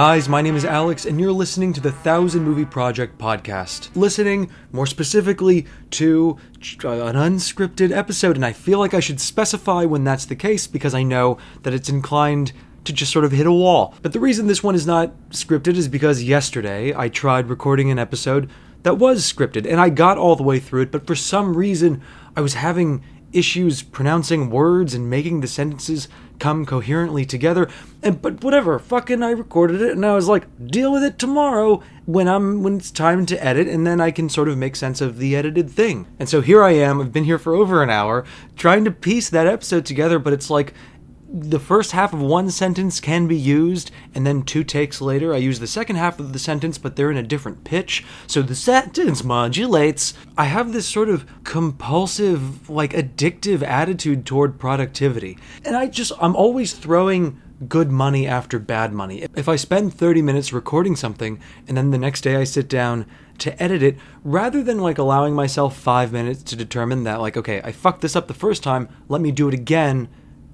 [0.00, 3.90] Guys, my name is Alex, and you're listening to the Thousand Movie Project podcast.
[3.96, 6.38] Listening, more specifically, to
[6.84, 10.94] an unscripted episode, and I feel like I should specify when that's the case because
[10.94, 12.52] I know that it's inclined
[12.84, 13.92] to just sort of hit a wall.
[14.00, 17.98] But the reason this one is not scripted is because yesterday I tried recording an
[17.98, 18.48] episode
[18.84, 22.00] that was scripted, and I got all the way through it, but for some reason
[22.36, 27.68] I was having issues pronouncing words and making the sentences come coherently together.
[28.02, 31.82] And but whatever fucking i recorded it and i was like deal with it tomorrow
[32.06, 35.00] when i'm when it's time to edit and then i can sort of make sense
[35.00, 36.06] of the edited thing.
[36.18, 38.24] And so here i am i've been here for over an hour
[38.56, 40.74] trying to piece that episode together but it's like
[41.30, 45.38] the first half of one sentence can be used, and then two takes later, I
[45.38, 48.54] use the second half of the sentence, but they're in a different pitch, so the
[48.54, 50.14] sentence modulates.
[50.38, 56.34] I have this sort of compulsive, like addictive attitude toward productivity, and I just, I'm
[56.34, 59.26] always throwing good money after bad money.
[59.36, 63.04] If I spend 30 minutes recording something, and then the next day I sit down
[63.38, 67.60] to edit it, rather than like allowing myself five minutes to determine that, like, okay,
[67.62, 70.08] I fucked this up the first time, let me do it again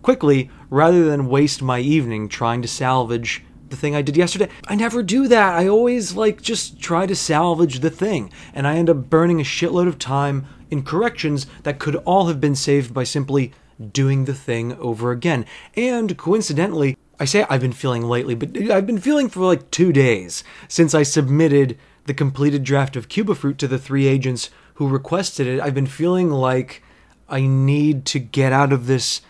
[0.04, 4.48] quickly rather than waste my evening trying to salvage the thing I did yesterday.
[4.66, 5.54] I never do that.
[5.54, 9.44] I always like just try to salvage the thing, and I end up burning a
[9.44, 13.52] shitload of time in corrections that could all have been saved by simply
[13.92, 15.46] doing the thing over again.
[15.76, 19.92] And coincidentally, I say I've been feeling lately, but I've been feeling for like two
[19.92, 24.88] days since I submitted the completed draft of Cuba Fruit to the three agents who
[24.88, 25.60] requested it.
[25.60, 26.82] I've been feeling like
[27.28, 29.22] I need to get out of this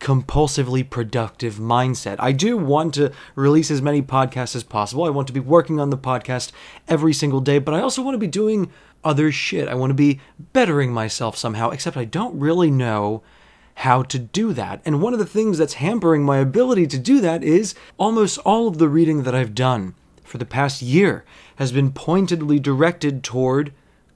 [0.00, 2.16] compulsively productive mindset.
[2.18, 5.04] I do want to release as many podcasts as possible.
[5.04, 6.52] I want to be working on the podcast
[6.88, 8.72] every single day, but I also want to be doing
[9.04, 9.68] other shit.
[9.68, 10.20] I want to be
[10.52, 13.22] bettering myself somehow, except I don't really know
[13.76, 14.82] how to do that.
[14.84, 18.68] And one of the things that's hampering my ability to do that is almost all
[18.68, 19.94] of the reading that I've done
[20.24, 21.24] for the past year
[21.56, 23.72] has been pointedly directed toward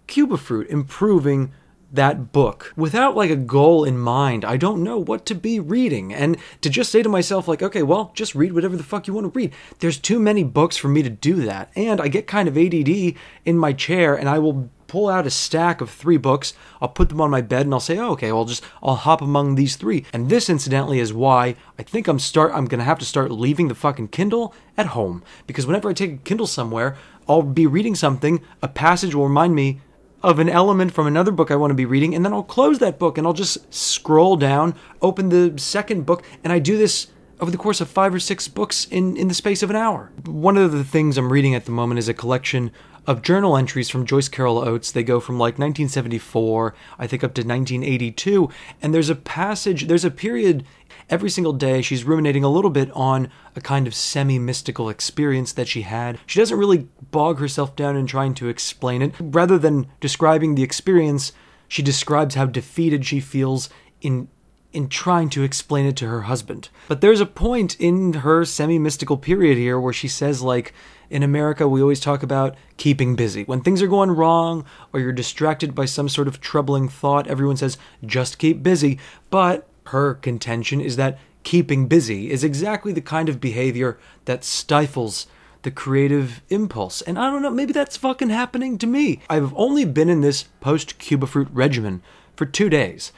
[0.06, 1.52] Cuba Fruit, improving
[1.94, 4.44] that book without like a goal in mind.
[4.44, 6.12] I don't know what to be reading.
[6.12, 9.14] And to just say to myself, like, okay, well, just read whatever the fuck you
[9.14, 9.52] want to read.
[9.78, 11.70] There's too many books for me to do that.
[11.76, 15.30] And I get kind of ADD in my chair and I will pull out a
[15.30, 16.54] stack of three books.
[16.80, 19.20] I'll put them on my bed and I'll say, oh, okay, well, just I'll hop
[19.20, 20.04] among these three.
[20.12, 22.52] And this, incidentally, is why I think I'm start.
[22.54, 26.12] I'm gonna have to start leaving the fucking Kindle at home because whenever I take
[26.12, 26.96] a Kindle somewhere,
[27.28, 28.40] I'll be reading something.
[28.62, 29.80] A passage will remind me
[30.24, 32.78] of an element from another book I want to be reading, and then I'll close
[32.78, 37.08] that book and I'll just scroll down, open the second book, and I do this
[37.40, 40.10] over the course of five or six books in, in the space of an hour.
[40.24, 42.72] One of the things I'm reading at the moment is a collection
[43.06, 44.90] of journal entries from Joyce Carol Oates.
[44.90, 48.48] They go from like 1974, I think, up to 1982.
[48.82, 50.64] And there's a passage, there's a period
[51.10, 55.52] every single day she's ruminating a little bit on a kind of semi mystical experience
[55.52, 56.18] that she had.
[56.26, 59.14] She doesn't really bog herself down in trying to explain it.
[59.20, 61.32] Rather than describing the experience,
[61.68, 63.68] she describes how defeated she feels
[64.00, 64.28] in
[64.74, 66.68] in trying to explain it to her husband.
[66.88, 70.74] But there's a point in her semi mystical period here where she says, like,
[71.10, 73.44] in America, we always talk about keeping busy.
[73.44, 77.56] When things are going wrong or you're distracted by some sort of troubling thought, everyone
[77.56, 78.98] says, just keep busy.
[79.30, 85.26] But her contention is that keeping busy is exactly the kind of behavior that stifles
[85.62, 87.00] the creative impulse.
[87.02, 89.20] And I don't know, maybe that's fucking happening to me.
[89.30, 92.02] I've only been in this post Cuba fruit regimen
[92.36, 93.12] for two days.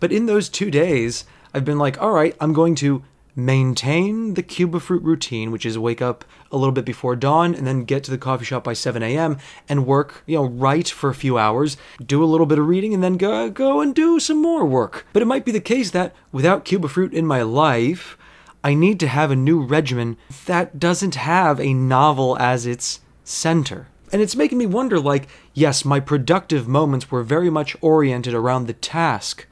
[0.00, 3.02] But in those two days, I've been like, all right, I'm going to
[3.38, 7.66] maintain the Cuba fruit routine, which is wake up a little bit before dawn and
[7.66, 9.38] then get to the coffee shop by 7 a.m.
[9.68, 12.92] and work, you know, write for a few hours, do a little bit of reading,
[12.92, 15.06] and then go, go and do some more work.
[15.12, 18.18] But it might be the case that without Cuba fruit in my life,
[18.64, 23.86] I need to have a new regimen that doesn't have a novel as its center.
[24.12, 28.66] And it's making me wonder like, yes, my productive moments were very much oriented around
[28.66, 29.46] the task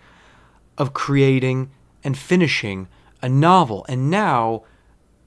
[0.79, 1.71] of creating
[2.05, 2.89] and finishing
[3.23, 3.85] a novel.
[3.89, 4.63] And now,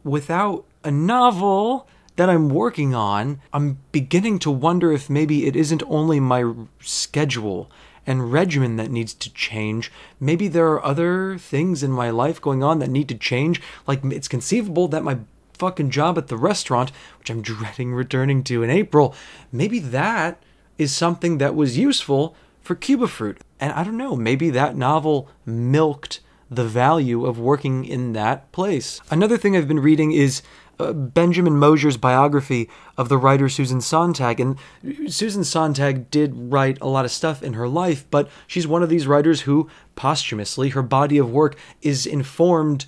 [0.03, 5.83] without a novel that I'm working on, I'm beginning to wonder if maybe it isn't
[5.87, 7.69] only my schedule
[8.05, 9.91] and regimen that needs to change.
[10.19, 13.61] Maybe there are other things in my life going on that need to change.
[13.85, 15.19] Like, it's conceivable that my
[15.53, 19.13] fucking job at the restaurant, which I'm dreading returning to in April,
[19.51, 20.41] maybe that
[20.77, 23.37] is something that was useful for Cuba Fruit.
[23.59, 29.01] And I don't know, maybe that novel milked the value of working in that place.
[29.11, 30.41] Another thing I've been reading is
[30.79, 34.41] uh, Benjamin Moser's biography of the writer Susan Sontag.
[34.41, 34.59] And
[35.07, 38.89] Susan Sontag did write a lot of stuff in her life, but she's one of
[38.89, 39.69] these writers who
[39.99, 42.85] posthumously, her body of work is informed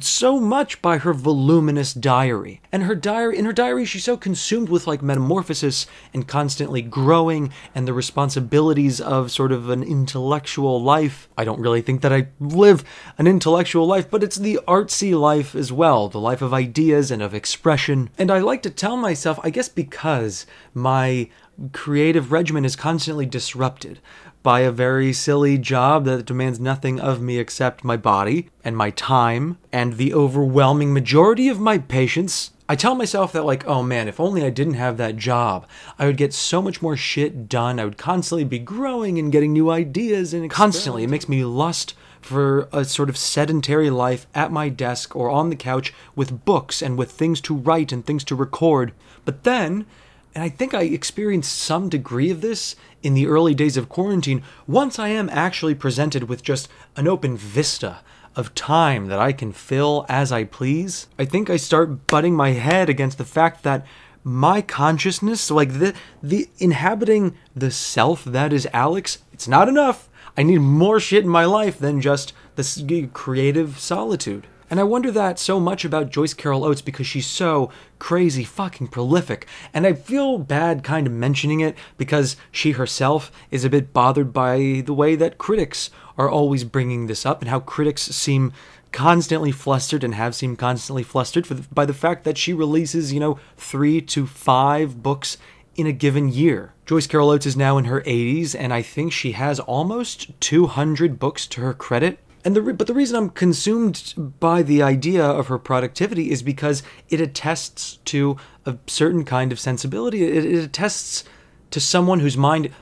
[0.00, 2.60] so much by her voluminous diary.
[2.72, 7.52] And her diary, in her diary, she's so consumed with like metamorphosis and constantly growing
[7.72, 11.28] and the responsibilities of sort of an intellectual life.
[11.38, 12.82] I don't really think that I live
[13.16, 17.22] an intellectual life, but it's the artsy life as well, the life of ideas and
[17.22, 18.10] of expression.
[18.18, 21.28] And I like to tell myself, I guess because my
[21.72, 24.00] creative regimen is constantly disrupted
[24.42, 28.90] by a very silly job that demands nothing of me except my body and my
[28.90, 32.52] time and the overwhelming majority of my patience.
[32.68, 35.66] I tell myself that, like, oh man, if only I didn't have that job,
[35.98, 37.80] I would get so much more shit done.
[37.80, 41.02] I would constantly be growing and getting new ideas and constantly.
[41.02, 45.50] It makes me lust for a sort of sedentary life at my desk or on
[45.50, 48.92] the couch with books and with things to write and things to record.
[49.24, 49.86] But then,
[50.34, 54.42] and I think I experienced some degree of this in the early days of quarantine,
[54.66, 58.00] once I am actually presented with just an open vista
[58.36, 62.50] of time that I can fill as I please, I think I start butting my
[62.50, 63.84] head against the fact that
[64.22, 70.09] my consciousness, like the the inhabiting the self that is Alex, it's not enough.
[70.36, 72.82] I need more shit in my life than just this
[73.12, 74.46] creative solitude.
[74.70, 78.86] And I wonder that so much about Joyce Carol Oates because she's so crazy fucking
[78.86, 79.48] prolific.
[79.74, 84.32] And I feel bad kind of mentioning it because she herself is a bit bothered
[84.32, 88.52] by the way that critics are always bringing this up and how critics seem
[88.92, 93.18] constantly flustered and have seemed constantly flustered the, by the fact that she releases, you
[93.18, 95.36] know, three to five books
[95.76, 96.74] in a given year.
[96.86, 101.18] Joyce Carol Oates is now in her 80s, and I think she has almost 200
[101.18, 102.18] books to her credit.
[102.44, 106.82] And the but the reason I'm consumed by the idea of her productivity is because
[107.10, 110.24] it attests to a certain kind of sensibility.
[110.24, 111.24] It, it attests
[111.70, 112.72] to someone whose mind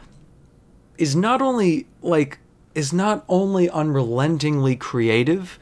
[0.97, 2.39] is not only like
[2.75, 5.59] is not only unrelentingly creative,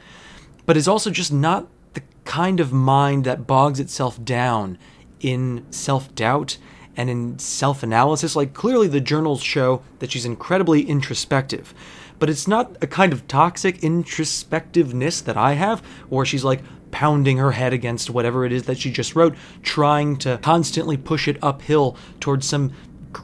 [0.67, 4.77] but is also just not the kind of mind that bogs itself down
[5.19, 6.57] in self-doubt
[6.97, 8.35] and in self-analysis.
[8.35, 11.73] Like clearly the journals show that she's incredibly introspective
[12.19, 16.61] but it's not a kind of toxic introspectiveness that I have, or she's like
[16.91, 21.27] pounding her head against whatever it is that she just wrote, trying to constantly push
[21.27, 22.73] it uphill towards some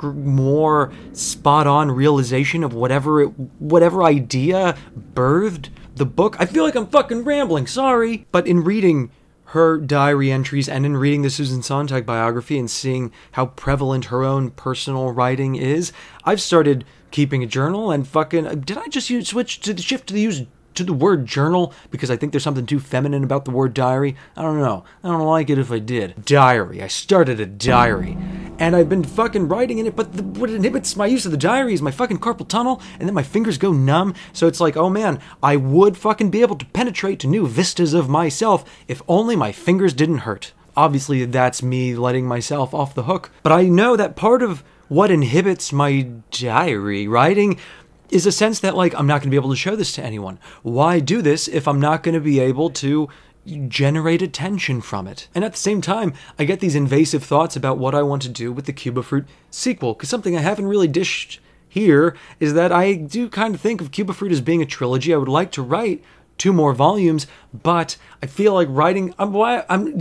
[0.01, 3.27] more spot on realization of whatever it,
[3.59, 4.77] whatever idea
[5.13, 6.35] birthed the book.
[6.39, 8.25] I feel like I'm fucking rambling, sorry.
[8.31, 9.11] But in reading
[9.53, 14.23] her diary entries and in reading the Susan Sontag biography and seeing how prevalent her
[14.23, 19.27] own personal writing is, I've started keeping a journal and fucking did I just use
[19.27, 20.41] switch to the shift to the use
[20.73, 24.15] to the word journal because I think there's something too feminine about the word diary.
[24.35, 24.85] I don't know.
[25.03, 26.25] I don't like it if I did.
[26.25, 26.81] Diary.
[26.81, 28.17] I started a diary.
[28.59, 31.37] And I've been fucking writing in it, but the, what inhibits my use of the
[31.37, 34.13] diary is my fucking carpal tunnel, and then my fingers go numb.
[34.31, 37.93] So it's like, oh man, I would fucking be able to penetrate to new vistas
[37.93, 40.53] of myself if only my fingers didn't hurt.
[40.77, 43.31] Obviously, that's me letting myself off the hook.
[43.43, 47.59] But I know that part of what inhibits my diary writing
[48.09, 50.03] is a sense that like I'm not going to be able to show this to
[50.03, 50.39] anyone.
[50.61, 53.09] Why do this if I'm not going to be able to
[53.45, 55.27] generate attention from it?
[55.35, 58.29] And at the same time, I get these invasive thoughts about what I want to
[58.29, 62.71] do with the Cuba Fruit sequel cuz something I haven't really dished here is that
[62.71, 65.13] I do kind of think of Cuba Fruit as being a trilogy.
[65.13, 66.03] I would like to write
[66.37, 69.99] two more volumes, but I feel like writing I'm why I'm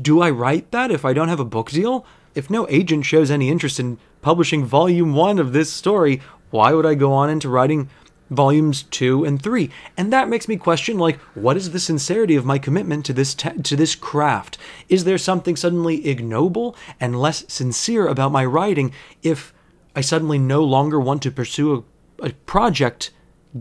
[0.00, 2.04] do I write that if I don't have a book deal?
[2.34, 6.20] If no agent shows any interest in publishing volume one of this story,
[6.50, 7.88] why would I go on into writing
[8.34, 9.70] volumes two and three?
[9.96, 13.34] And that makes me question, like, what is the sincerity of my commitment to this
[13.34, 14.58] te- to this craft?
[14.88, 19.52] Is there something suddenly ignoble and less sincere about my writing if
[19.94, 21.84] I suddenly no longer want to pursue
[22.20, 23.10] a, a project?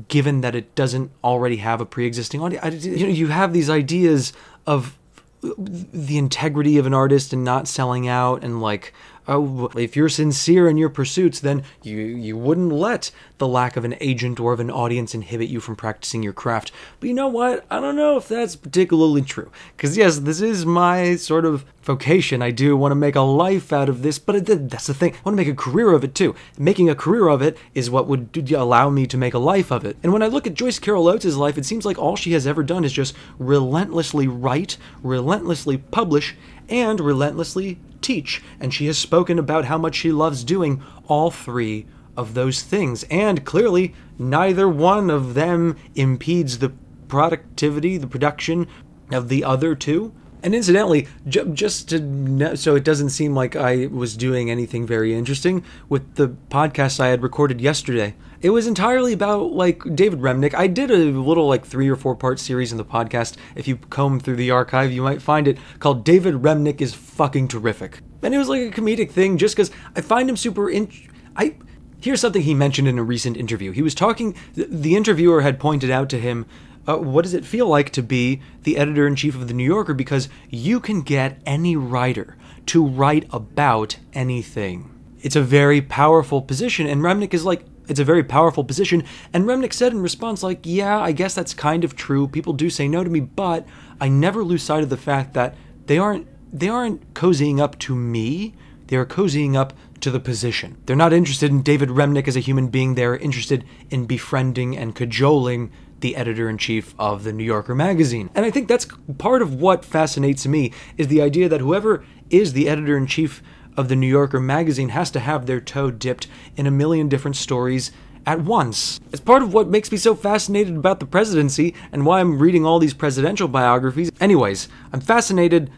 [0.07, 4.31] Given that it doesn't already have a pre-existing audience, you know, you have these ideas
[4.65, 4.97] of
[5.41, 8.93] the integrity of an artist and not selling out and like
[9.31, 13.85] oh, if you're sincere in your pursuits, then you you wouldn't let the lack of
[13.85, 16.71] an agent or of an audience inhibit you from practicing your craft.
[16.99, 17.65] But you know what?
[17.71, 19.51] I don't know if that's particularly true.
[19.75, 22.41] Because yes, this is my sort of vocation.
[22.41, 25.13] I do want to make a life out of this, but that's the thing.
[25.13, 26.35] I want to make a career of it too.
[26.57, 29.85] Making a career of it is what would allow me to make a life of
[29.85, 29.97] it.
[30.03, 32.45] And when I look at Joyce Carol Oates' life, it seems like all she has
[32.45, 36.35] ever done is just relentlessly write, relentlessly publish,
[36.69, 41.85] and relentlessly teach, and she has spoken about how much she loves doing all three
[42.17, 43.03] of those things.
[43.09, 46.73] And clearly, neither one of them impedes the
[47.07, 48.67] productivity, the production
[49.11, 50.13] of the other two.
[50.43, 55.63] And incidentally, just to so it doesn't seem like I was doing anything very interesting
[55.87, 58.15] with the podcast I had recorded yesterday.
[58.41, 60.55] It was entirely about like David Remnick.
[60.55, 63.35] I did a little like three or four part series in the podcast.
[63.55, 67.47] If you comb through the archive, you might find it called David Remnick is fucking
[67.47, 67.99] terrific.
[68.23, 70.91] And it was like a comedic thing just because I find him super in.
[71.35, 71.55] I
[72.01, 73.71] here's something he mentioned in a recent interview.
[73.71, 74.35] He was talking.
[74.55, 76.47] The interviewer had pointed out to him
[76.87, 79.65] uh, what does it feel like to be the editor in chief of the New
[79.65, 79.93] Yorker?
[79.93, 84.89] Because you can get any writer to write about anything.
[85.21, 89.03] It's a very powerful position, and Remnick is like, it's a very powerful position.
[89.33, 92.27] And Remnick said in response, like, yeah, I guess that's kind of true.
[92.27, 93.67] People do say no to me, but
[93.99, 95.55] I never lose sight of the fact that
[95.87, 98.53] they aren't they aren't cozying up to me.
[98.87, 100.77] They are cozying up to the position.
[100.85, 102.95] They're not interested in David Remnick as a human being.
[102.95, 105.71] They're interested in befriending and cajoling
[106.01, 108.29] the editor in chief of the New Yorker magazine.
[108.35, 112.53] And I think that's part of what fascinates me is the idea that whoever is
[112.53, 113.41] the editor in chief
[113.77, 116.27] of the New Yorker magazine has to have their toe dipped
[116.57, 117.91] in a million different stories
[118.25, 118.99] at once.
[119.11, 122.65] It's part of what makes me so fascinated about the presidency and why I'm reading
[122.65, 124.11] all these presidential biographies.
[124.19, 125.71] Anyways, I'm fascinated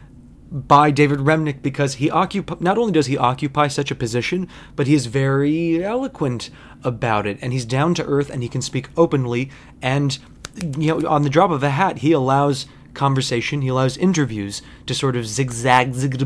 [0.54, 4.94] by David Remnick because he not only does he occupy such a position, but he
[4.94, 6.48] is very eloquent
[6.84, 9.50] about it and he's down to earth and he can speak openly
[9.82, 10.18] and
[10.78, 14.94] you know on the drop of a hat he allows conversation, he allows interviews to
[14.94, 16.22] sort of zigzag zig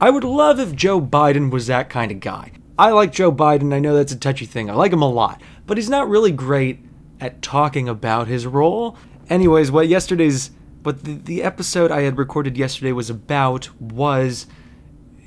[0.00, 2.52] I would love if Joe Biden was that kind of guy.
[2.78, 4.70] I like Joe Biden, I know that's a touchy thing.
[4.70, 6.80] I like him a lot, but he's not really great
[7.20, 8.96] at talking about his role.
[9.28, 10.50] Anyways, what yesterday's
[10.82, 14.46] but the, the episode I had recorded yesterday was about was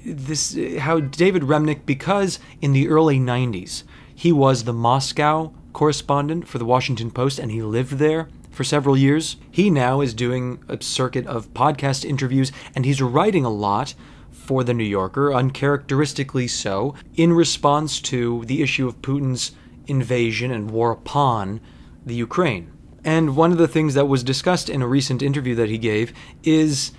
[0.06, 3.84] this how David Remnick, because in the early 90s,
[4.14, 8.98] he was the Moscow correspondent for the Washington Post and he lived there for several
[8.98, 9.38] years.
[9.50, 13.96] He now is doing a circuit of podcast interviews and he's writing a lot
[14.32, 19.52] for The New Yorker, uncharacteristically so, in response to the issue of Putin's
[19.88, 21.62] invasion and war upon
[22.06, 22.73] the Ukraine.
[23.04, 26.14] And one of the things that was discussed in a recent interview that he gave
[26.44, 26.92] is,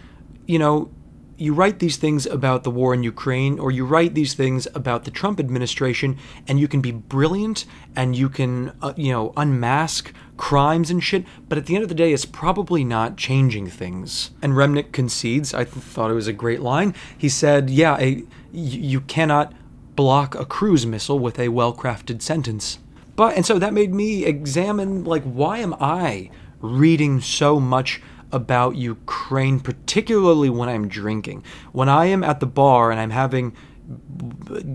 [0.47, 0.91] you know,
[1.37, 5.05] you write these things about the war in Ukraine, or you write these things about
[5.05, 7.65] the Trump administration, and you can be brilliant
[7.97, 11.89] and you can, uh, you know, unmask crimes and shit, but at the end of
[11.89, 14.31] the day, it's probably not changing things.
[14.43, 16.95] And Remnick concedes, I th- thought it was a great line.
[17.17, 19.53] He said, Yeah, a, you cannot
[19.97, 22.79] block a cruise missile with a well crafted sentence.
[23.17, 26.31] But and so that made me examine like why am I
[26.61, 28.01] reading so much
[28.33, 31.45] about Ukraine particularly when I'm drinking.
[31.73, 33.55] When I am at the bar and I'm having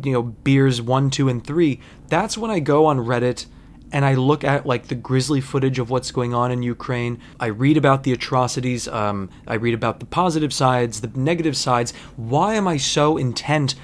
[0.04, 3.48] you know beers 1, 2 and 3, that's when I go on Reddit
[3.92, 7.20] and I look at like the grisly footage of what's going on in Ukraine.
[7.40, 8.88] I read about the atrocities.
[8.88, 11.92] Um, I read about the positive sides, the negative sides.
[12.16, 13.76] Why am I so intent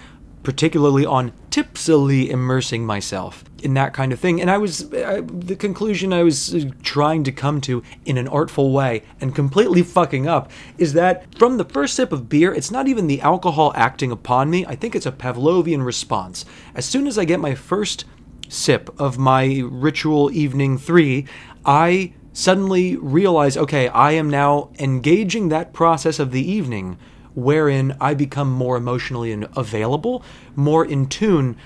[0.43, 4.39] particularly on tipsily immersing myself in that kind of thing.
[4.39, 8.71] And I was, I, the conclusion I was trying to come to in an artful
[8.71, 12.87] way and completely fucking up is that from the first sip of beer, it's not
[12.87, 14.65] even the alcohol acting upon me.
[14.67, 16.45] I think it's a Pavlovian response.
[16.75, 18.05] As soon as I get my first
[18.47, 21.25] sip of my ritual evening three,
[21.65, 26.99] I suddenly realize okay, I am now engaging that process of the evening
[27.33, 30.23] wherein I become more emotionally available,
[30.55, 31.57] more in tune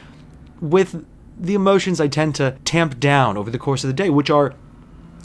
[0.61, 1.05] with
[1.39, 4.53] the emotions I tend to tamp down over the course of the day, which are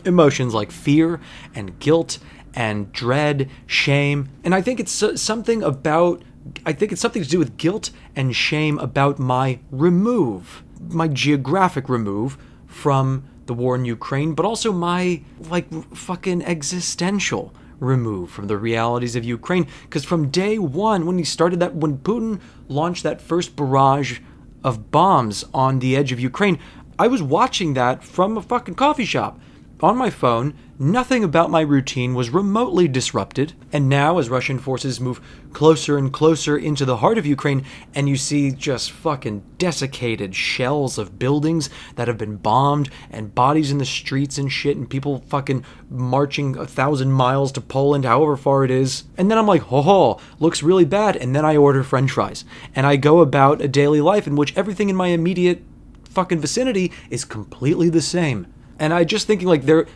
[0.05, 1.21] emotions like fear
[1.55, 2.19] and guilt
[2.55, 4.29] and dread, shame.
[4.45, 6.23] And I think it's something about,
[6.65, 11.89] I think it's something to do with guilt and shame about my remove, my geographic
[11.89, 18.57] remove from the war in Ukraine, but also my, like, fucking existential removed from the
[18.57, 19.67] realities of Ukraine.
[19.83, 24.21] Because from day one, when he started that, when Putin launched that first barrage
[24.65, 26.59] of bombs on the edge of Ukraine,
[26.99, 29.39] I was watching that from a fucking coffee shop
[29.85, 33.53] on my phone, nothing about my routine was remotely disrupted.
[33.71, 35.21] And now, as Russian forces move
[35.53, 40.97] closer and closer into the heart of Ukraine, and you see just fucking desiccated shells
[40.97, 45.23] of buildings that have been bombed, and bodies in the streets and shit, and people
[45.29, 49.05] fucking marching a thousand miles to Poland, however far it is.
[49.19, 51.15] And then I'm like, ho ho, looks really bad.
[51.15, 52.47] And then I order french fries.
[52.75, 55.63] And I go about a daily life in which everything in my immediate
[56.09, 58.47] fucking vicinity is completely the same
[58.79, 59.87] and I just thinking like they're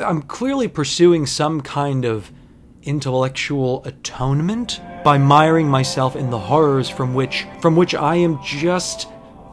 [0.00, 2.32] I'm clearly pursuing some kind of
[2.82, 9.08] intellectual atonement by miring myself in the horrors from which from which I am just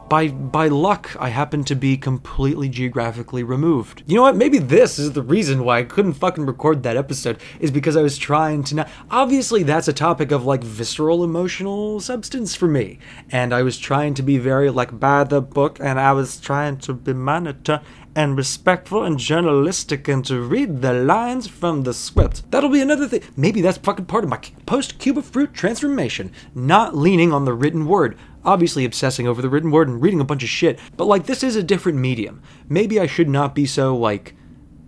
[0.08, 4.02] by by luck I happen to be completely geographically removed.
[4.06, 4.36] You know what?
[4.36, 8.02] Maybe this is the reason why I couldn't fucking record that episode is because I
[8.02, 12.98] was trying to not obviously that's a topic of like visceral emotional substance for me.
[13.30, 16.78] And I was trying to be very like by the book and I was trying
[16.78, 17.82] to be monitor
[18.16, 22.50] and respectful and journalistic and to read the lines from the script.
[22.50, 23.22] That'll be another thing.
[23.36, 27.86] Maybe that's fucking part of my post Cuba fruit transformation, not leaning on the written
[27.86, 31.26] word obviously obsessing over the written word and reading a bunch of shit, but like
[31.26, 32.40] this is a different medium.
[32.68, 34.36] Maybe I should not be so like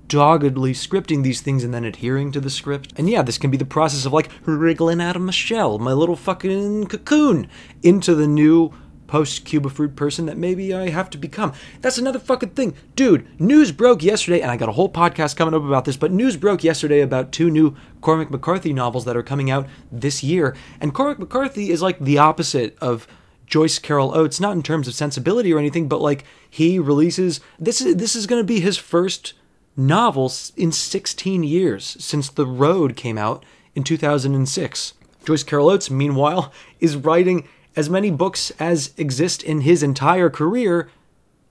[0.06, 2.92] doggedly scripting these things and then adhering to the script.
[2.96, 5.92] And yeah, this can be the process of like wriggling out of my shell, my
[5.92, 7.48] little fucking cocoon,
[7.82, 8.72] into the new
[9.08, 11.52] post Cuba fruit person that maybe I have to become.
[11.80, 12.74] That's another fucking thing.
[12.94, 16.12] Dude, news broke yesterday, and I got a whole podcast coming up about this, but
[16.12, 20.54] news broke yesterday about two new Cormac McCarthy novels that are coming out this year.
[20.80, 23.08] And Cormac McCarthy is like the opposite of
[23.46, 27.80] Joyce Carol Oates, not in terms of sensibility or anything, but like he releases this
[27.80, 29.32] is this is going to be his first
[29.76, 34.94] novel in 16 years since The Road came out in 2006.
[35.24, 40.90] Joyce Carol Oates, meanwhile, is writing as many books as exist in his entire career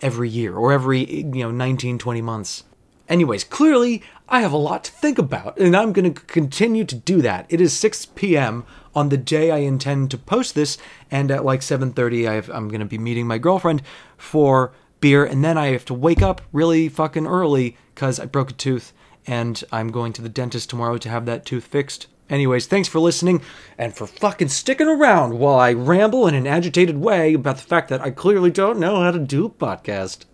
[0.01, 2.65] every year or every you know 19 20 months.
[3.07, 6.95] Anyways, clearly I have a lot to think about, and I'm going to continue to
[6.95, 7.45] do that.
[7.47, 8.65] It is 6 p.m.
[8.93, 10.77] on the day I intend to post this,
[11.09, 13.81] and at like 7:30, I am going to be meeting my girlfriend
[14.17, 18.51] for beer, and then I have to wake up really fucking early because I broke
[18.51, 18.91] a tooth,
[19.25, 22.07] and I'm going to the dentist tomorrow to have that tooth fixed.
[22.29, 23.41] Anyways, thanks for listening
[23.77, 27.89] and for fucking sticking around while I ramble in an agitated way about the fact
[27.89, 30.25] that I clearly don't know how to do a podcast.